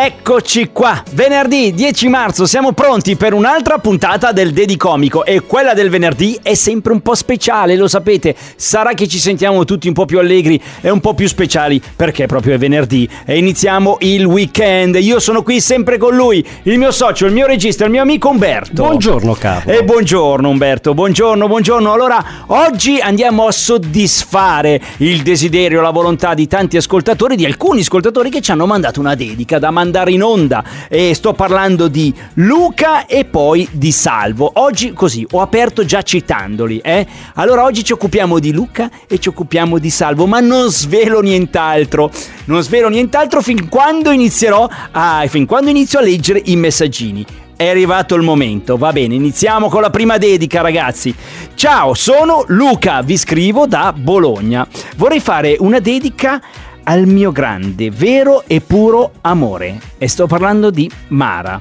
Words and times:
Eccoci 0.00 0.68
qua! 0.70 1.02
Venerdì 1.10 1.74
10 1.74 2.06
marzo 2.06 2.46
siamo 2.46 2.70
pronti 2.70 3.16
per 3.16 3.32
un'altra 3.32 3.78
puntata 3.78 4.30
del 4.30 4.52
Dedicomico 4.52 5.24
e 5.24 5.40
quella 5.40 5.74
del 5.74 5.90
venerdì 5.90 6.38
è 6.40 6.54
sempre 6.54 6.92
un 6.92 7.00
po' 7.00 7.16
speciale, 7.16 7.74
lo 7.74 7.88
sapete. 7.88 8.36
Sarà 8.54 8.92
che 8.92 9.08
ci 9.08 9.18
sentiamo 9.18 9.64
tutti 9.64 9.88
un 9.88 9.94
po' 9.94 10.04
più 10.04 10.20
allegri 10.20 10.62
e 10.80 10.90
un 10.90 11.00
po' 11.00 11.14
più 11.14 11.26
speciali 11.26 11.82
perché 11.96 12.26
proprio 12.26 12.54
è 12.54 12.58
venerdì 12.58 13.08
e 13.26 13.38
iniziamo 13.38 13.96
il 14.02 14.24
weekend. 14.24 14.94
Io 15.00 15.18
sono 15.18 15.42
qui 15.42 15.60
sempre 15.60 15.98
con 15.98 16.14
lui, 16.14 16.46
il 16.62 16.78
mio 16.78 16.92
socio, 16.92 17.26
il 17.26 17.32
mio 17.32 17.46
regista, 17.46 17.84
il 17.84 17.90
mio 17.90 18.02
amico 18.02 18.28
Umberto. 18.28 18.84
Buongiorno 18.84 19.32
Carlo. 19.32 19.72
E 19.72 19.82
buongiorno 19.82 20.48
Umberto, 20.48 20.94
buongiorno, 20.94 21.48
buongiorno. 21.48 21.92
Allora, 21.92 22.24
oggi 22.46 23.00
andiamo 23.00 23.48
a 23.48 23.50
soddisfare 23.50 24.80
il 24.98 25.22
desiderio, 25.22 25.80
la 25.80 25.90
volontà 25.90 26.34
di 26.34 26.46
tanti 26.46 26.76
ascoltatori, 26.76 27.34
di 27.34 27.44
alcuni 27.44 27.80
ascoltatori 27.80 28.30
che 28.30 28.40
ci 28.40 28.52
hanno 28.52 28.66
mandato 28.66 29.00
una 29.00 29.16
dedica 29.16 29.58
da 29.58 29.72
mandare 29.72 29.86
in 30.08 30.22
onda. 30.22 30.64
E 30.88 31.14
sto 31.14 31.32
parlando 31.32 31.88
di 31.88 32.12
Luca 32.34 33.06
e 33.06 33.24
poi 33.24 33.68
di 33.72 33.92
Salvo. 33.92 34.50
Oggi 34.54 34.92
così, 34.92 35.26
ho 35.32 35.40
aperto 35.40 35.84
già 35.84 36.02
citandoli, 36.02 36.78
eh? 36.78 37.06
Allora 37.34 37.64
oggi 37.64 37.82
ci 37.82 37.92
occupiamo 37.92 38.38
di 38.38 38.52
Luca 38.52 38.90
e 39.08 39.18
ci 39.18 39.28
occupiamo 39.28 39.78
di 39.78 39.90
Salvo, 39.90 40.26
ma 40.26 40.40
non 40.40 40.70
svelo 40.70 41.20
nient'altro. 41.20 42.10
Non 42.44 42.62
svelo 42.62 42.88
nient'altro 42.88 43.40
fin 43.42 43.68
quando 43.68 44.10
inizierò 44.10 44.68
a 44.92 45.24
fin 45.28 45.46
quando 45.46 45.70
inizio 45.70 45.98
a 45.98 46.02
leggere 46.02 46.42
i 46.44 46.56
messaggini. 46.56 47.24
È 47.58 47.66
arrivato 47.66 48.14
il 48.14 48.22
momento, 48.22 48.76
va 48.76 48.92
bene, 48.92 49.16
iniziamo 49.16 49.68
con 49.68 49.80
la 49.80 49.90
prima 49.90 50.16
dedica 50.16 50.60
ragazzi. 50.60 51.12
Ciao, 51.54 51.92
sono 51.92 52.44
Luca, 52.46 53.02
vi 53.02 53.16
scrivo 53.16 53.66
da 53.66 53.92
Bologna. 53.92 54.64
Vorrei 54.96 55.18
fare 55.18 55.56
una 55.58 55.80
dedica 55.80 56.40
al 56.88 57.06
mio 57.06 57.32
grande, 57.32 57.90
vero 57.90 58.44
e 58.46 58.62
puro 58.62 59.12
amore. 59.20 59.78
E 59.98 60.08
sto 60.08 60.26
parlando 60.26 60.70
di 60.70 60.90
Mara. 61.08 61.60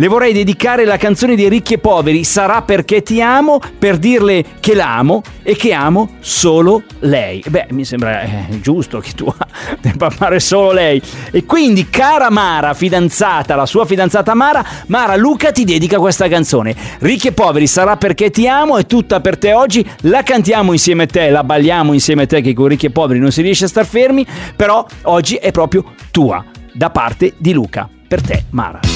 Le 0.00 0.06
vorrei 0.06 0.32
dedicare 0.32 0.84
la 0.84 0.96
canzone 0.96 1.34
dei 1.34 1.48
ricchi 1.48 1.74
e 1.74 1.78
poveri, 1.78 2.22
Sarà 2.22 2.62
perché 2.62 3.02
ti 3.02 3.20
amo, 3.20 3.58
per 3.80 3.98
dirle 3.98 4.44
che 4.60 4.72
l'amo 4.72 5.22
e 5.42 5.56
che 5.56 5.72
amo 5.72 6.10
solo 6.20 6.84
lei. 7.00 7.42
Beh, 7.44 7.66
mi 7.70 7.84
sembra 7.84 8.20
eh, 8.20 8.60
giusto 8.60 9.00
che 9.00 9.10
tu 9.10 9.26
debba 9.82 10.08
amare 10.16 10.38
solo 10.38 10.70
lei. 10.70 11.02
E 11.32 11.44
quindi, 11.44 11.90
cara 11.90 12.30
Mara, 12.30 12.74
fidanzata, 12.74 13.56
la 13.56 13.66
sua 13.66 13.86
fidanzata 13.86 14.34
Mara, 14.34 14.64
Mara, 14.86 15.16
Luca 15.16 15.50
ti 15.50 15.64
dedica 15.64 15.98
questa 15.98 16.28
canzone. 16.28 16.76
Ricchi 17.00 17.26
e 17.26 17.32
poveri, 17.32 17.66
sarà 17.66 17.96
perché 17.96 18.30
ti 18.30 18.46
amo, 18.46 18.78
è 18.78 18.86
tutta 18.86 19.20
per 19.20 19.36
te 19.36 19.52
oggi, 19.52 19.84
la 20.02 20.22
cantiamo 20.22 20.70
insieme 20.70 21.02
a 21.02 21.06
te, 21.06 21.28
la 21.28 21.42
balliamo 21.42 21.92
insieme 21.92 22.22
a 22.22 22.26
te, 22.26 22.40
che 22.40 22.54
con 22.54 22.68
ricchi 22.68 22.86
e 22.86 22.90
poveri 22.90 23.18
non 23.18 23.32
si 23.32 23.42
riesce 23.42 23.64
a 23.64 23.68
star 23.68 23.84
fermi, 23.84 24.24
però 24.54 24.86
oggi 25.02 25.34
è 25.34 25.50
proprio 25.50 25.92
tua, 26.12 26.44
da 26.72 26.88
parte 26.90 27.34
di 27.36 27.52
Luca. 27.52 27.88
Per 28.06 28.22
te, 28.22 28.44
Mara. 28.50 28.87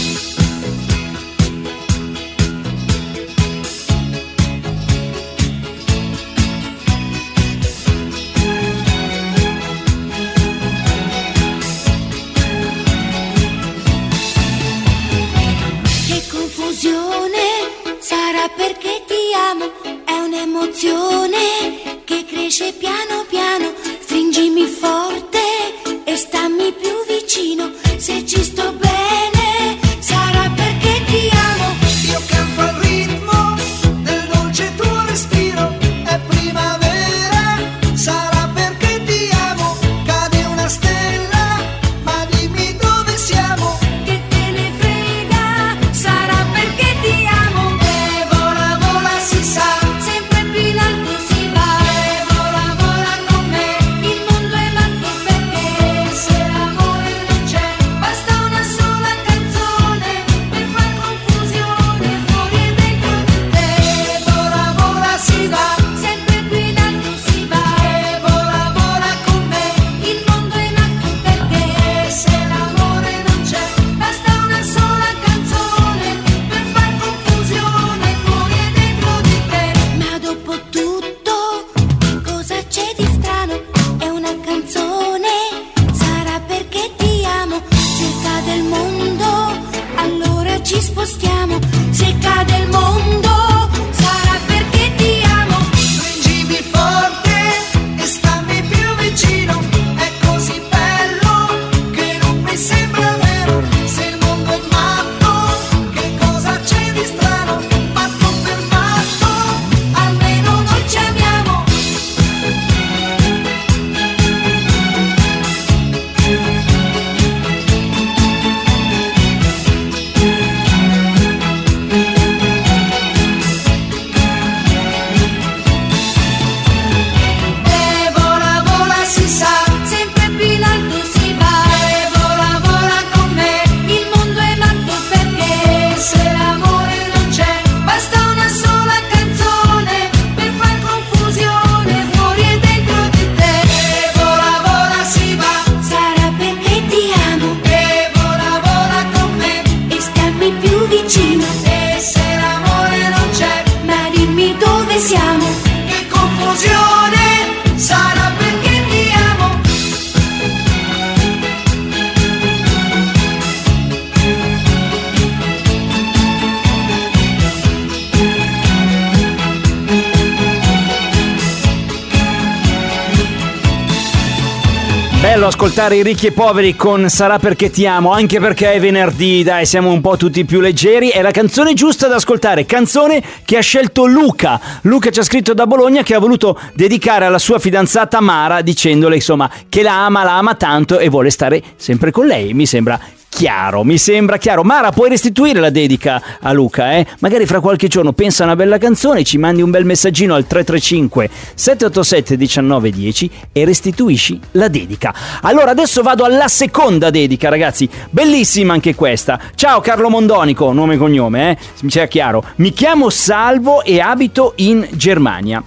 Bello 175.43 175.55
ascoltare 175.57 175.97
i 175.97 176.05
ricchi 176.05 176.29
e 176.29 176.33
poveri 176.33 176.77
con 176.77 177.09
Sarà 177.09 177.41
perché 177.41 177.69
ti 177.69 177.85
amo, 177.85 178.13
anche 178.13 178.39
perché 178.39 178.75
è 178.75 178.81
venerdì, 178.81 179.43
dai, 179.43 179.67
siamo 179.67 179.91
un 179.91 180.01
po' 180.01 180.17
tutti 180.17 180.45
più 180.45 180.61
leggeri. 180.61 181.09
È 181.09 181.21
la 181.21 181.33
canzone 181.33 181.75
giusta 181.75 182.07
da 182.07 182.15
ascoltare, 182.15 182.65
canzone 182.65 183.21
che 183.45 183.57
ha 183.57 183.61
scelto 183.61 184.07
Luca. 184.07 184.61
Luca 184.83 185.11
ci 185.11 185.19
ha 185.19 185.25
scritto 185.25 185.53
da 185.53 185.67
Bologna 185.67 186.05
che 186.05 186.15
ha 186.15 186.21
voluto 186.21 186.61
dedicare 186.75 187.25
alla 187.25 187.41
sua 187.41 187.59
fidanzata 187.59 188.21
Mara 188.21 188.61
dicendole 188.61 189.17
insomma 189.17 189.51
che 189.69 189.83
la 189.83 190.05
ama, 190.05 190.23
la 190.23 190.37
ama 190.37 190.55
tanto 190.55 191.01
e 191.01 191.09
vuole 191.09 191.31
stare 191.31 191.61
sempre 191.75 192.13
con 192.13 192.27
lei. 192.27 192.55
Mi 192.55 192.67
sembra 192.67 193.01
chiaro, 193.35 193.83
mi 193.83 193.97
sembra 193.97 194.37
chiaro. 194.37 194.63
Mara, 194.63 194.93
puoi 194.93 195.09
restituire 195.09 195.59
la 195.59 195.71
dedica 195.71 196.23
a 196.41 196.53
Luca, 196.53 196.93
eh? 196.93 197.07
Magari 197.21 197.47
fra 197.47 197.61
qualche 197.61 197.89
giorno 197.89 198.13
pensa 198.13 198.43
a 198.43 198.47
una 198.47 198.57
bella 198.57 198.77
canzone, 198.77 199.25
ci 199.25 199.39
mandi 199.39 199.63
un 199.63 199.71
bel 199.71 199.87
messaggino 199.87 200.35
al 200.35 200.47
335 200.47 201.31
787 201.55 202.37
1910 202.37 203.31
e 203.53 203.65
restituisci 203.65 204.39
la 204.53 204.69
dedica. 204.69 205.15
Allora, 205.41 205.71
adesso 205.71 206.03
vado 206.03 206.25
alla 206.25 206.49
seconda 206.49 207.09
dedica, 207.09 207.49
ragazzi. 207.49 207.89
Bellissima 208.11 208.75
anche 208.75 208.95
questa. 208.95 209.41
Ciao 209.55 209.81
Carlo 209.81 210.11
Mondonico, 210.11 210.73
nome 210.73 210.95
e 210.95 210.99
cognome, 210.99 211.51
eh? 211.51 211.57
Mi 211.81 211.91
sia 211.91 212.07
chiaro. 212.07 212.45
Mi 212.57 212.73
chiamo 212.73 213.09
Salvo 213.09 213.83
e 213.83 213.99
abito 214.01 214.53
in 214.57 214.87
Germania. 214.93 215.63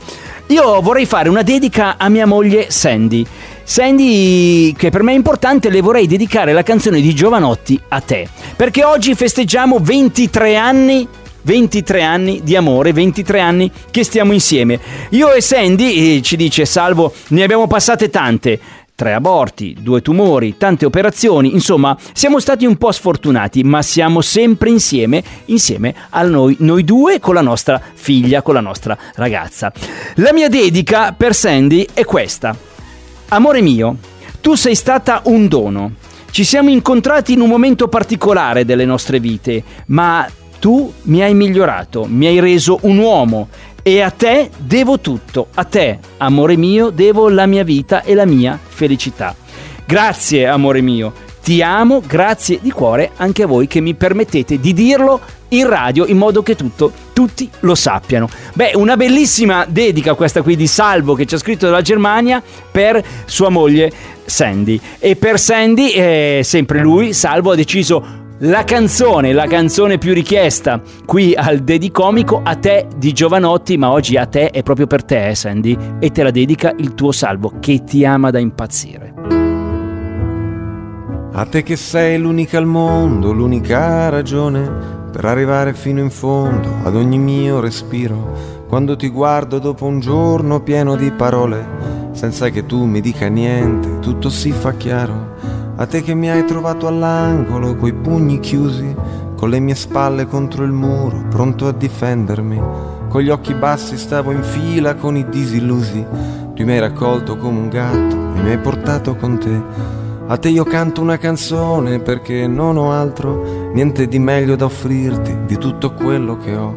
Io 0.48 0.80
vorrei 0.82 1.08
fare 1.08 1.28
una 1.28 1.42
dedica 1.42 1.96
a 1.98 2.08
mia 2.10 2.28
moglie 2.28 2.70
Sandy. 2.70 3.26
Sandy, 3.68 4.74
che 4.74 4.92
per 4.92 5.02
me 5.02 5.14
è 5.14 5.16
importante, 5.16 5.72
le 5.72 5.82
vorrei 5.82 6.06
dedicare 6.06 6.54
la 6.54 6.62
canzone 6.62 7.02
di 7.02 7.16
Giovanotti 7.16 7.82
a 7.90 8.00
te. 8.00 8.30
Perché 8.56 8.84
oggi 8.84 9.16
festeggiamo 9.16 9.80
23 9.82 10.56
anni 10.56 11.08
23 11.42 12.02
anni 12.02 12.42
di 12.44 12.56
amore, 12.56 12.94
23 12.94 13.40
anni 13.40 13.72
che 13.92 14.04
stiamo 14.04 14.34
insieme. 14.34 14.80
Io 15.10 15.32
e 15.32 15.42
Sandy, 15.42 16.18
eh, 16.18 16.22
ci 16.22 16.36
dice 16.36 16.66
Salvo, 16.66 17.14
ne 17.30 17.44
abbiamo 17.44 17.68
passate 17.68 18.10
tante. 18.10 18.60
Tre 18.96 19.14
aborti, 19.14 19.76
due 19.80 20.02
tumori, 20.02 20.56
tante 20.58 20.86
operazioni, 20.86 21.52
insomma, 21.54 21.98
siamo 22.14 22.40
stati 22.40 22.66
un 22.66 22.78
po' 22.78 22.94
sfortunati, 22.94 23.62
ma 23.64 23.82
siamo 23.82 24.22
sempre 24.22 24.70
insieme, 24.70 25.22
insieme 25.46 25.94
a 26.12 26.24
noi, 26.24 26.56
noi 26.60 26.84
due 26.86 27.20
con 27.20 27.34
la 27.34 27.42
nostra 27.42 27.82
figlia, 27.94 28.42
con 28.42 28.54
la 28.54 28.62
nostra 28.62 28.98
ragazza. 29.16 29.72
La 30.16 30.32
mia 30.32 30.48
dedica 30.48 31.12
per 31.12 31.36
Sandy 31.36 31.86
è 31.94 32.06
questa. 32.06 32.75
Amore 33.30 33.62
mio, 33.62 33.98
tu 34.40 34.54
sei 34.56 34.76
stata 34.76 35.22
un 35.26 35.48
dono. 35.48 35.94
Ci 36.30 36.44
siamo 36.44 36.70
incontrati 36.70 37.34
in 37.34 37.42
un 37.42 37.50
momento 37.50 37.88
particolare 37.88 38.66
delle 38.66 38.86
nostre 38.86 39.20
vite, 39.20 39.64
ma 39.88 40.28
tu 40.60 40.94
mi 41.04 41.24
hai 41.24 41.34
migliorato, 41.34 42.06
mi 42.08 42.28
hai 42.28 42.40
reso 42.40 42.80
un 42.82 42.98
uomo 42.98 43.48
e 43.82 44.02
a 44.02 44.12
te 44.12 44.52
devo 44.58 45.00
tutto. 45.00 45.48
A 45.56 45.64
te, 45.64 46.00
amore 46.18 46.56
mio, 46.56 46.92
devo 46.92 47.30
la 47.30 47.46
mia 47.46 47.64
vita 47.64 48.04
e 48.04 48.14
la 48.14 48.26
mia 48.26 48.60
felicità. 48.64 49.36
Grazie, 49.86 50.48
amore 50.48 50.82
mio. 50.82 51.14
Ti 51.46 51.62
amo, 51.62 52.02
grazie 52.04 52.58
di 52.60 52.72
cuore 52.72 53.12
anche 53.18 53.44
a 53.44 53.46
voi 53.46 53.68
che 53.68 53.80
mi 53.80 53.94
permettete 53.94 54.60
di 54.60 54.74
dirlo 54.74 55.22
in 55.50 55.70
radio 55.70 56.08
in 56.08 56.18
modo 56.18 56.42
che 56.42 56.56
tutto, 56.56 56.92
tutti 57.14 57.48
lo 57.60 57.76
sappiano. 57.76 58.28
Beh, 58.56 58.72
una 58.74 58.98
bellissima 58.98 59.64
dedica 59.70 60.16
questa 60.16 60.42
qui 60.42 60.56
di 60.56 60.66
Salvo 60.66 61.14
che 61.14 61.28
ci 61.28 61.36
ha 61.36 61.38
scritto 61.38 61.68
dalla 61.68 61.84
Germania 61.84 62.42
per 62.72 63.00
sua 63.26 63.50
moglie 63.50 63.92
Sandy. 64.26 64.82
E 64.98 65.18
per 65.18 65.40
Sandy, 65.40 65.90
eh, 65.92 66.42
sempre 66.44 66.80
lui, 66.80 67.14
Salvo 67.14 67.52
ha 67.52 67.56
deciso 67.56 68.04
la 68.40 68.64
canzone, 68.64 69.32
la 69.32 69.46
canzone 69.46 70.00
più 70.00 70.16
richiesta 70.16 70.82
qui 71.06 71.36
al 71.36 71.60
Dedicomico 71.60 72.42
a 72.44 72.56
te 72.56 72.88
di 72.98 73.14
Giovanotti, 73.14 73.78
ma 73.78 73.92
oggi 73.92 74.18
a 74.18 74.26
te 74.26 74.50
è 74.50 74.64
proprio 74.64 74.88
per 74.88 75.04
te, 75.04 75.28
eh, 75.28 75.36
Sandy, 75.36 75.78
e 76.00 76.10
te 76.10 76.24
la 76.24 76.32
dedica 76.32 76.74
il 76.76 76.96
tuo 76.96 77.12
Salvo 77.12 77.54
che 77.60 77.84
ti 77.84 78.04
ama 78.04 78.32
da 78.32 78.40
impazzire. 78.40 79.15
A 81.38 81.44
te 81.44 81.64
che 81.64 81.76
sei 81.76 82.18
l'unica 82.18 82.58
al 82.58 82.66
mondo, 82.66 83.34
l'unica 83.34 84.08
ragione 84.08 84.72
per 85.12 85.26
arrivare 85.26 85.74
fino 85.74 86.00
in 86.00 86.10
fondo 86.10 86.70
ad 86.82 86.96
ogni 86.96 87.18
mio 87.18 87.60
respiro. 87.60 88.64
Quando 88.70 88.96
ti 88.96 89.10
guardo 89.10 89.60
dopo 89.60 89.86
un 89.86 90.00
giorno 90.00 90.62
pieno 90.62 90.96
di 90.96 91.12
parole, 91.12 91.68
senza 92.14 92.48
che 92.48 92.66
tu 92.66 92.86
mi 92.86 93.02
dica 93.02 93.28
niente, 93.28 94.00
tutto 94.00 94.30
si 94.30 94.54
fa 94.54 94.76
chiaro. 94.76 95.34
A 95.76 95.86
te 95.86 96.02
che 96.02 96.14
mi 96.14 96.32
hai 96.32 96.46
trovato 96.46 96.88
all'angolo, 96.88 97.76
coi 97.76 97.92
pugni 97.92 98.40
chiusi, 98.40 98.96
con 99.36 99.50
le 99.50 99.60
mie 99.60 99.76
spalle 99.76 100.28
contro 100.28 100.64
il 100.64 100.72
muro, 100.72 101.26
pronto 101.30 101.68
a 101.68 101.74
difendermi. 101.74 102.62
Con 103.10 103.22
gli 103.22 103.30
occhi 103.30 103.54
bassi 103.54 103.98
stavo 103.98 104.32
in 104.32 104.42
fila 104.42 104.96
con 104.96 105.18
i 105.18 105.28
disillusi. 105.28 106.06
Tu 106.54 106.64
mi 106.64 106.72
hai 106.72 106.80
raccolto 106.80 107.36
come 107.36 107.60
un 107.60 107.68
gatto 107.68 108.16
e 108.38 108.42
mi 108.42 108.52
hai 108.52 108.58
portato 108.58 109.18
con 109.18 109.38
te. 109.38 110.05
A 110.28 110.38
te 110.38 110.50
io 110.50 110.64
canto 110.64 111.02
una 111.02 111.20
canzone 111.20 112.00
perché 112.00 112.48
non 112.48 112.78
ho 112.78 112.92
altro, 112.92 113.70
niente 113.74 114.08
di 114.08 114.18
meglio 114.18 114.56
da 114.56 114.66
offrirti 114.66 115.46
di 115.46 115.56
tutto 115.60 115.94
quello 115.94 116.36
che 116.38 116.56
ho. 116.56 116.76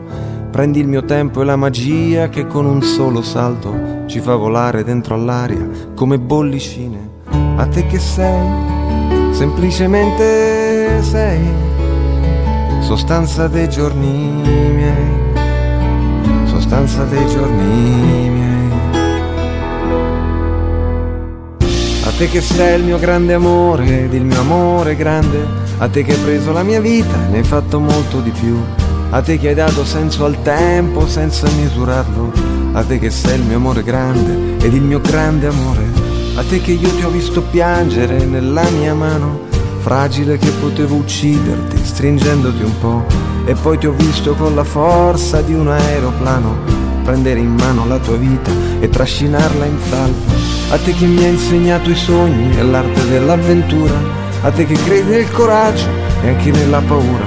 Prendi 0.50 0.81
il 0.81 0.87
mio 0.87 1.03
tempo 1.06 1.41
e 1.41 1.47
la 1.47 1.56
magia 1.56 2.29
che 2.29 2.47
con 2.47 2.67
un 2.67 2.83
solo 2.83 3.23
salto 3.23 4.05
ci 4.05 4.21
fa 4.21 4.35
volare 4.35 4.85
dentro 4.85 5.15
all'aria 5.15 5.67
come 5.95 6.19
bollicine. 6.19 7.09
A 7.56 7.67
te 7.67 7.87
che 7.87 7.99
sei, 7.99 8.47
semplicemente 9.31 11.03
sei, 11.03 11.41
sostanza 12.81 13.49
dei 13.49 13.71
giorni 13.71 14.43
miei, 14.75 16.47
sostanza 16.49 17.03
dei 17.05 17.27
giorni 17.29 18.29
miei. 18.29 18.38
Te 22.19 22.29
che 22.29 22.41
sei 22.41 22.81
il 22.81 22.85
mio 22.85 22.99
grande 22.99 23.35
amore 23.35 24.06
ed 24.06 24.12
il 24.12 24.25
mio 24.25 24.41
amore 24.41 24.97
grande, 24.97 25.47
a 25.79 25.88
te 25.88 26.03
che 26.03 26.15
hai 26.15 26.19
preso 26.19 26.50
la 26.50 26.65
mia 26.65 26.81
vita 26.81 27.15
e 27.15 27.31
ne 27.31 27.37
hai 27.38 27.44
fatto 27.44 27.79
molto 27.79 28.20
di 28.20 28.31
più, 28.31 28.59
a 29.11 29.23
te 29.23 29.38
che 29.38 29.50
hai 29.50 29.55
dato 29.55 29.85
senso 29.85 30.25
al 30.25 30.43
tempo 30.43 31.06
senza 31.06 31.49
misurarlo, 31.50 32.32
a 32.73 32.82
te 32.82 32.99
che 32.99 33.11
sei 33.11 33.38
il 33.38 33.44
mio 33.44 33.59
amore 33.59 33.85
grande 33.85 34.56
ed 34.61 34.75
il 34.75 34.82
mio 34.82 35.00
grande 35.00 35.47
amore, 35.47 35.85
a 36.35 36.43
te 36.43 36.61
che 36.61 36.73
io 36.73 36.93
ti 36.97 37.05
ho 37.05 37.11
visto 37.11 37.41
piangere 37.41 38.25
nella 38.25 38.69
mia 38.70 38.94
mano, 38.94 39.43
fragile 39.79 40.38
che 40.38 40.50
potevo 40.61 40.97
ucciderti 40.97 41.85
stringendoti 41.85 42.62
un 42.65 42.79
po', 42.81 43.06
e 43.44 43.55
poi 43.55 43.79
ti 43.79 43.87
ho 43.87 43.93
visto 43.93 44.35
con 44.35 44.56
la 44.56 44.65
forza 44.65 45.41
di 45.41 45.55
un 45.55 45.69
aeroplano 45.69 46.79
prendere 47.05 47.38
in 47.38 47.55
mano 47.55 47.87
la 47.87 47.99
tua 47.99 48.17
vita 48.17 48.50
e 48.81 48.88
trascinarla 48.91 49.65
in 49.65 49.79
salvo. 49.88 50.38
A 50.70 50.76
te 50.76 50.93
che 50.93 51.06
mi 51.06 51.25
hai 51.25 51.31
insegnato 51.31 51.88
i 51.91 51.97
sogni 51.97 52.55
e 52.59 52.62
l'arte 52.62 53.09
dell'avventura, 53.09 53.94
a 54.43 54.50
te 54.50 54.67
che 54.67 54.75
credi 54.75 55.11
nel 55.11 55.31
coraggio 55.31 55.88
e 56.23 56.29
anche 56.29 56.50
nella 56.50 56.82
paura, 56.87 57.25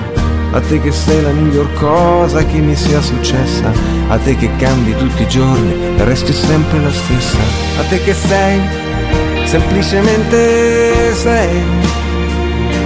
a 0.51 0.61
te 0.61 0.79
che 0.79 0.91
sei 0.91 1.23
la 1.23 1.31
miglior 1.31 1.73
cosa 1.73 2.45
che 2.45 2.59
mi 2.59 2.75
sia 2.75 3.01
successa, 3.01 3.71
a 4.09 4.17
te 4.19 4.35
che 4.35 4.55
cambi 4.57 4.95
tutti 4.95 5.23
i 5.23 5.27
giorni 5.27 5.73
e 5.97 6.03
resti 6.03 6.31
sempre 6.31 6.81
la 6.81 6.91
stessa, 6.91 7.39
a 7.79 7.83
te 7.89 8.03
che 8.03 8.13
sei, 8.13 8.61
semplicemente 9.45 11.11
sei, 11.15 11.63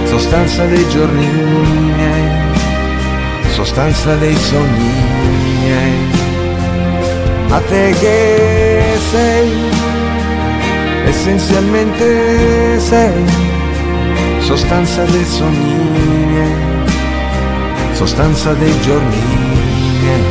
sostanza 0.04 0.64
dei 0.64 0.88
giorni 0.88 1.26
miei, 1.26 2.30
sostanza 3.50 4.14
dei 4.14 4.34
sogni 4.34 4.90
miei. 5.60 6.24
A 7.48 7.60
te 7.60 7.94
che 8.00 8.82
sei, 9.10 9.85
essenzialmente 11.06 12.78
sei, 12.80 13.24
sostanza 14.40 15.04
dei 15.04 15.24
sogni 15.24 15.74
miei, 16.26 16.54
sostanza 17.92 18.52
dei 18.54 18.80
giorni 18.80 19.16
miei. 20.00 20.24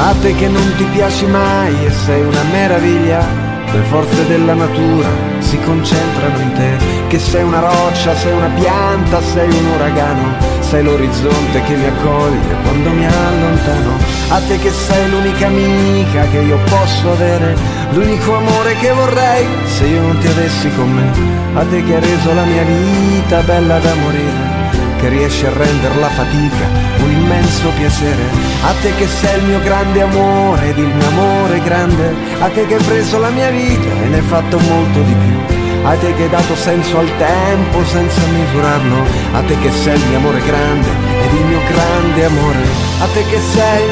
A 0.00 0.14
te 0.22 0.34
che 0.34 0.48
non 0.48 0.74
ti 0.76 0.84
piaci 0.84 1.26
mai 1.26 1.84
e 1.84 1.90
sei 1.90 2.22
una 2.22 2.42
meraviglia, 2.52 3.26
le 3.72 3.82
forze 3.82 4.26
della 4.26 4.54
natura 4.54 5.27
si 5.40 5.58
concentrano 5.60 6.38
in 6.40 6.52
te, 6.52 6.76
che 7.08 7.18
sei 7.18 7.42
una 7.42 7.60
roccia, 7.60 8.14
sei 8.16 8.32
una 8.32 8.48
pianta, 8.48 9.20
sei 9.22 9.48
un 9.48 9.66
uragano, 9.74 10.36
sei 10.60 10.82
l'orizzonte 10.82 11.62
che 11.62 11.74
mi 11.74 11.86
accoglie 11.86 12.54
quando 12.62 12.90
mi 12.90 13.06
allontano. 13.06 13.96
A 14.30 14.40
te 14.40 14.58
che 14.58 14.70
sei 14.70 15.10
l'unica 15.10 15.46
amica 15.46 16.28
che 16.28 16.38
io 16.38 16.58
posso 16.68 17.10
avere, 17.12 17.56
l'unico 17.90 18.36
amore 18.36 18.76
che 18.76 18.92
vorrei 18.92 19.46
se 19.66 19.86
io 19.86 20.00
non 20.00 20.18
ti 20.18 20.26
avessi 20.26 20.70
con 20.74 20.92
me. 20.92 21.10
A 21.54 21.64
te 21.64 21.82
che 21.82 21.94
hai 21.94 22.00
reso 22.00 22.34
la 22.34 22.44
mia 22.44 22.62
vita 22.62 23.40
bella 23.40 23.78
da 23.78 23.94
morire 23.94 24.57
che 24.98 25.08
riesci 25.08 25.46
a 25.46 25.52
rendere 25.52 25.94
la 25.96 26.08
fatica 26.08 26.66
un 27.02 27.10
immenso 27.10 27.68
piacere. 27.70 28.22
A 28.62 28.72
te 28.82 28.94
che 28.96 29.06
sei 29.06 29.38
il 29.38 29.44
mio 29.44 29.60
grande 29.60 30.02
amore 30.02 30.68
ed 30.68 30.78
il 30.78 30.86
mio 30.86 31.06
amore 31.08 31.60
grande, 31.60 32.14
a 32.40 32.48
te 32.48 32.66
che 32.66 32.74
hai 32.74 32.82
preso 32.82 33.18
la 33.18 33.30
mia 33.30 33.50
vita 33.50 33.88
e 34.02 34.08
ne 34.08 34.16
hai 34.16 34.22
fatto 34.22 34.58
molto 34.58 35.00
di 35.02 35.14
più. 35.14 35.56
A 35.84 35.94
te 35.94 36.12
che 36.14 36.24
hai 36.24 36.28
dato 36.28 36.54
senso 36.56 36.98
al 36.98 37.10
tempo 37.16 37.84
senza 37.84 38.20
misurarlo, 38.26 39.04
a 39.32 39.40
te 39.42 39.58
che 39.58 39.70
sei 39.70 39.96
il 39.96 40.06
mio 40.08 40.18
amore 40.18 40.40
grande 40.40 40.88
ed 41.22 41.32
il 41.32 41.44
mio 41.46 41.60
grande 41.68 42.24
amore, 42.24 42.62
a 43.00 43.06
te 43.14 43.24
che 43.26 43.40
sei 43.40 43.84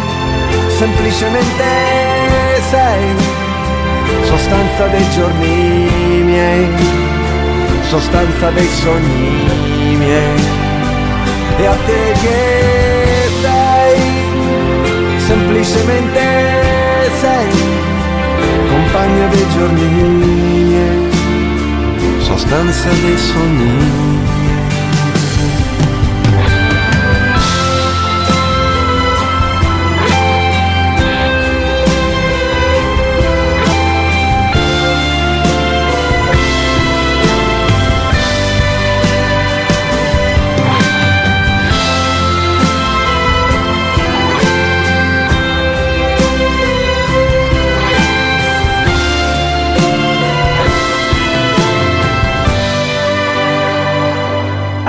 semplicemente 0.76 1.64
sei 2.68 3.14
sostanza 4.24 4.86
dei 4.88 5.10
giorni 5.10 6.22
miei, 6.24 6.68
sostanza 7.88 8.50
dei 8.50 8.68
sogni 8.68 9.96
miei. 9.96 10.45
E 11.86 11.92
a 11.92 12.12
te 12.12 12.12
che 12.20 13.28
sei, 13.42 14.00
semplicemente 15.26 16.20
sei, 17.20 17.50
compagna 18.68 19.26
dei 19.28 19.48
giorni 19.48 19.86
sostanza 22.18 22.88
dei 22.88 23.18
sogni 23.18 24.25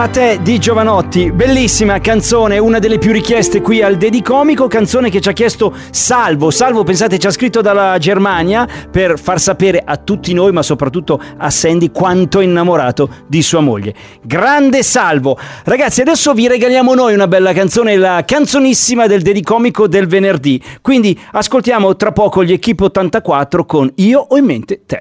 A 0.07 0.09
te 0.09 0.39
di 0.41 0.57
Giovanotti, 0.57 1.33
bellissima 1.33 1.99
canzone, 1.99 2.57
una 2.59 2.79
delle 2.79 2.97
più 2.97 3.11
richieste 3.11 3.59
qui 3.59 3.81
al 3.81 3.97
Dedicomico, 3.97 4.67
canzone 4.67 5.09
che 5.09 5.19
ci 5.19 5.27
ha 5.27 5.33
chiesto 5.33 5.75
Salvo. 5.91 6.49
Salvo, 6.49 6.85
pensate, 6.85 7.19
ci 7.19 7.27
ha 7.27 7.29
scritto 7.29 7.59
dalla 7.59 7.97
Germania 7.97 8.65
per 8.89 9.19
far 9.19 9.37
sapere 9.37 9.83
a 9.85 9.97
tutti 9.97 10.31
noi, 10.31 10.53
ma 10.53 10.63
soprattutto 10.63 11.21
a 11.35 11.49
Sandy, 11.49 11.91
quanto 11.91 12.39
è 12.39 12.45
innamorato 12.45 13.09
di 13.27 13.41
sua 13.41 13.59
moglie. 13.59 13.93
Grande 14.23 14.81
Salvo! 14.81 15.37
Ragazzi, 15.65 15.99
adesso 15.99 16.33
vi 16.33 16.47
regaliamo 16.47 16.93
noi 16.93 17.13
una 17.13 17.27
bella 17.27 17.51
canzone, 17.51 17.97
la 17.97 18.23
canzonissima 18.25 19.07
del 19.07 19.21
Dedicomico 19.21 19.89
del 19.89 20.07
venerdì. 20.07 20.63
Quindi 20.81 21.19
ascoltiamo 21.33 21.97
tra 21.97 22.13
poco 22.13 22.45
gli 22.45 22.53
Equipe 22.53 22.85
84 22.85 23.65
con 23.65 23.91
Io 23.95 24.25
ho 24.25 24.37
in 24.37 24.45
mente 24.45 24.83
te. 24.85 24.99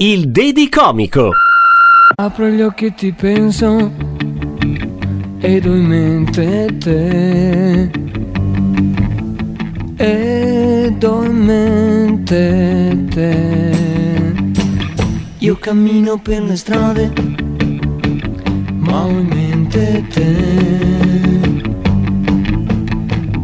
Il 0.00 0.32
Dedicomico. 0.32 1.30
Apro 2.16 2.46
gli 2.48 2.60
occhi 2.60 2.86
e 2.86 2.94
ti 2.94 3.12
penso 3.12 4.21
ed 5.44 5.66
ho 5.66 5.74
in 5.74 5.86
mente 5.86 6.68
te. 6.78 7.90
Ed 9.96 11.02
ho 11.02 11.24
in 11.24 11.36
mente 11.44 13.06
te. 13.10 13.34
Io 15.38 15.56
cammino 15.56 16.18
per 16.18 16.42
le 16.42 16.56
strade, 16.56 17.12
ma 18.78 19.04
ho 19.04 19.08
in 19.08 19.26
mente 19.26 20.04
te. 20.14 20.30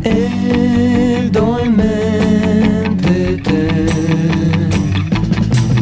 Ed 0.02 1.36
ho 1.36 1.58
in 1.58 1.72
mente 1.74 3.40
te. 3.42 3.66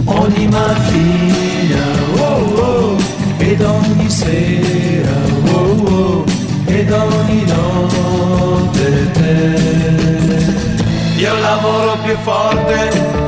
Ogni 0.05 0.49
mattina, 0.49 1.85
oh 2.17 2.61
oh, 2.69 2.97
ed 3.37 3.61
ogni 3.61 4.09
sera, 4.09 4.86
oh, 5.85 6.25
ed 6.67 6.91
ogni 6.93 7.45
notte 7.45 9.11
te. 9.13 9.75
Io 11.17 11.35
lavoro 11.39 11.97
più 12.03 12.17
forte, 12.19 13.26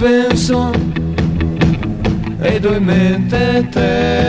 penso 0.00 0.72
ed 2.42 2.64
ho 2.64 2.80
mente 2.80 3.68
te. 3.70 4.19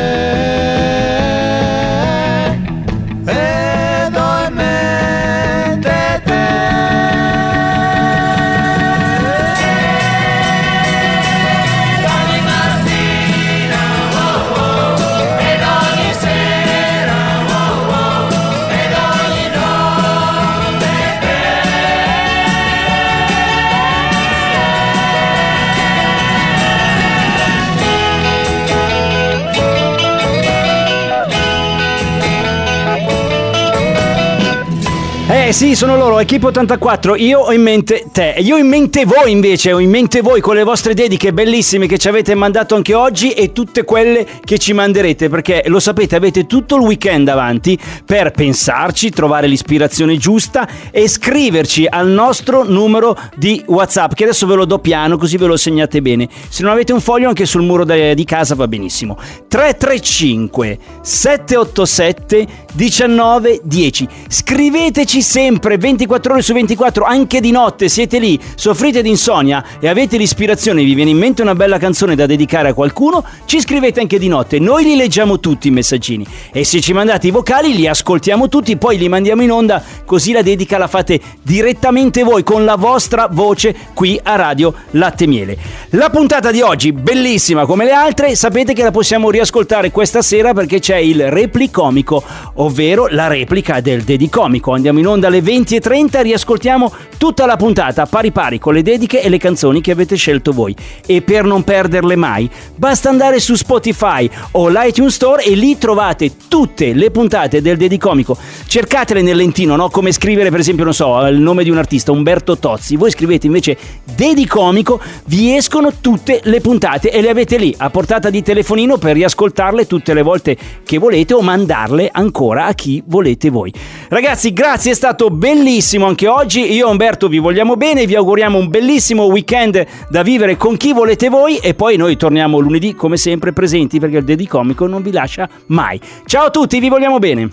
Eh 35.51 35.53
sì, 35.53 35.75
sono 35.75 35.97
loro, 35.97 36.17
Equipe 36.17 36.45
84, 36.45 37.17
io 37.17 37.39
ho 37.39 37.51
in 37.51 37.61
mente 37.61 38.05
te, 38.09 38.35
io 38.37 38.55
ho 38.55 38.57
in 38.57 38.69
mente 38.69 39.03
voi 39.03 39.31
invece, 39.31 39.73
ho 39.73 39.79
in 39.79 39.89
mente 39.89 40.21
voi 40.21 40.39
con 40.39 40.55
le 40.55 40.63
vostre 40.63 40.93
dediche 40.93 41.33
bellissime 41.33 41.87
che 41.87 41.97
ci 41.97 42.07
avete 42.07 42.33
mandato 42.35 42.73
anche 42.73 42.93
oggi 42.93 43.31
e 43.31 43.51
tutte 43.51 43.83
quelle 43.83 44.25
che 44.45 44.57
ci 44.57 44.71
manderete, 44.71 45.27
perché 45.27 45.63
lo 45.65 45.81
sapete, 45.81 46.15
avete 46.15 46.45
tutto 46.45 46.77
il 46.77 46.83
weekend 46.83 47.27
avanti 47.27 47.77
per 48.05 48.31
pensarci, 48.31 49.09
trovare 49.09 49.47
l'ispirazione 49.47 50.15
giusta 50.15 50.65
e 50.89 51.09
scriverci 51.09 51.85
al 51.85 52.07
nostro 52.07 52.63
numero 52.63 53.17
di 53.35 53.61
WhatsApp, 53.67 54.13
che 54.13 54.23
adesso 54.23 54.47
ve 54.47 54.55
lo 54.55 54.63
do 54.63 54.79
piano 54.79 55.17
così 55.17 55.35
ve 55.35 55.47
lo 55.47 55.57
segnate 55.57 56.01
bene. 56.01 56.29
Se 56.47 56.63
non 56.63 56.71
avete 56.71 56.93
un 56.93 57.01
foglio 57.01 57.27
anche 57.27 57.45
sul 57.45 57.63
muro 57.63 57.83
di 57.83 58.23
casa 58.23 58.55
va 58.55 58.69
benissimo. 58.69 59.17
335 59.49 60.77
787 61.01 62.47
1910. 62.73 64.07
Scriveteci 64.29 65.21
sempre 65.41 65.79
24 65.79 66.33
ore 66.33 66.43
su 66.43 66.53
24, 66.53 67.03
anche 67.03 67.39
di 67.39 67.49
notte, 67.49 67.89
siete 67.89 68.19
lì, 68.19 68.39
soffrite 68.53 69.01
di 69.01 69.09
insonnia 69.09 69.79
e 69.79 69.87
avete 69.87 70.15
l'ispirazione, 70.17 70.83
vi 70.83 70.93
viene 70.93 71.09
in 71.09 71.17
mente 71.17 71.41
una 71.41 71.55
bella 71.55 71.79
canzone 71.79 72.13
da 72.13 72.27
dedicare 72.27 72.69
a 72.69 72.73
qualcuno, 72.75 73.25
ci 73.45 73.59
scrivete 73.59 73.99
anche 73.99 74.19
di 74.19 74.27
notte, 74.27 74.59
noi 74.59 74.83
li 74.83 74.95
leggiamo 74.95 75.39
tutti 75.39 75.69
i 75.69 75.71
messaggini 75.71 76.23
e 76.53 76.63
se 76.63 76.79
ci 76.79 76.93
mandate 76.93 77.25
i 77.25 77.31
vocali 77.31 77.73
li 77.73 77.87
ascoltiamo 77.87 78.49
tutti, 78.49 78.77
poi 78.77 78.99
li 78.99 79.09
mandiamo 79.09 79.41
in 79.41 79.51
onda, 79.51 79.81
così 80.05 80.31
la 80.31 80.43
dedica 80.43 80.77
la 80.77 80.87
fate 80.87 81.19
direttamente 81.41 82.21
voi 82.21 82.43
con 82.43 82.63
la 82.63 82.75
vostra 82.75 83.27
voce 83.27 83.75
qui 83.95 84.19
a 84.21 84.35
Radio 84.35 84.71
Latte 84.91 85.25
Miele. 85.25 85.57
La 85.93 86.11
puntata 86.11 86.51
di 86.51 86.61
oggi, 86.61 86.91
bellissima 86.91 87.65
come 87.65 87.85
le 87.85 87.93
altre, 87.93 88.35
sapete 88.35 88.73
che 88.73 88.83
la 88.83 88.91
possiamo 88.91 89.31
riascoltare 89.31 89.89
questa 89.89 90.21
sera 90.21 90.53
perché 90.53 90.77
c'è 90.77 90.97
il 90.97 91.31
replicomico, 91.31 92.23
ovvero 92.55 93.07
la 93.09 93.25
replica 93.25 93.81
del 93.81 94.03
dedicomico. 94.03 94.71
Andiamo 94.73 94.99
in 94.99 95.07
onda 95.07 95.29
alle 95.31 95.39
20.30 95.39 96.21
riascoltiamo 96.21 96.93
tutta 97.17 97.45
la 97.45 97.55
puntata 97.55 98.05
pari 98.05 98.31
pari 98.31 98.59
con 98.59 98.73
le 98.73 98.81
dediche 98.81 99.21
e 99.21 99.29
le 99.29 99.37
canzoni 99.37 99.79
che 99.79 99.91
avete 99.91 100.15
scelto 100.15 100.51
voi. 100.51 100.75
E 101.05 101.21
per 101.21 101.45
non 101.45 101.63
perderle 101.63 102.15
mai, 102.15 102.49
basta 102.75 103.09
andare 103.09 103.39
su 103.39 103.55
Spotify 103.55 104.29
o 104.51 104.67
l'iTunes 104.67 105.13
Store 105.13 105.43
e 105.43 105.55
lì 105.55 105.77
trovate 105.77 106.31
tutte 106.47 106.93
le 106.93 107.11
puntate 107.11 107.61
del 107.61 107.77
Dedicomico. 107.77 108.35
Cercatele 108.65 109.21
nel 109.21 109.37
lentino, 109.37 109.75
no? 109.75 109.89
Come 109.89 110.11
scrivere 110.11 110.49
per 110.49 110.59
esempio, 110.59 110.83
non 110.83 110.93
so, 110.93 111.25
il 111.27 111.39
nome 111.39 111.63
di 111.63 111.69
un 111.69 111.77
artista, 111.77 112.11
Umberto 112.11 112.57
Tozzi. 112.57 112.97
Voi 112.97 113.11
scrivete 113.11 113.45
invece 113.45 113.77
Dedicomico, 114.03 114.99
vi 115.25 115.55
escono 115.55 115.93
tutte 116.01 116.41
le 116.43 116.59
puntate 116.59 117.11
e 117.11 117.21
le 117.21 117.29
avete 117.29 117.57
lì 117.57 117.73
a 117.77 117.89
portata 117.89 118.29
di 118.29 118.41
telefonino 118.41 118.97
per 118.97 119.13
riascoltarle 119.13 119.87
tutte 119.87 120.13
le 120.13 120.23
volte 120.23 120.57
che 120.83 120.97
volete 120.97 121.33
o 121.33 121.41
mandarle 121.41 122.09
ancora 122.11 122.65
a 122.65 122.73
chi 122.73 123.01
volete 123.05 123.49
voi. 123.49 123.71
Ragazzi, 124.09 124.51
grazie, 124.53 124.91
è 124.91 124.95
stato 124.95 125.20
bellissimo 125.29 126.07
anche 126.07 126.27
oggi. 126.27 126.73
Io 126.73 126.87
e 126.87 126.89
Umberto 126.89 127.27
vi 127.27 127.37
vogliamo 127.37 127.75
bene, 127.75 128.05
vi 128.05 128.15
auguriamo 128.15 128.57
un 128.57 128.69
bellissimo 128.69 129.25
weekend 129.25 129.85
da 130.09 130.23
vivere 130.23 130.57
con 130.57 130.77
chi 130.77 130.93
volete 130.93 131.29
voi 131.29 131.57
e 131.57 131.73
poi 131.73 131.97
noi 131.97 132.17
torniamo 132.17 132.59
lunedì 132.59 132.95
come 132.95 133.17
sempre 133.17 133.53
presenti 133.53 133.99
perché 133.99 134.17
il 134.17 134.23
Dedicomico 134.23 134.87
non 134.87 135.01
vi 135.01 135.11
lascia 135.11 135.47
mai. 135.67 135.99
Ciao 136.25 136.45
a 136.45 136.49
tutti, 136.49 136.79
vi 136.79 136.89
vogliamo 136.89 137.19
bene. 137.19 137.51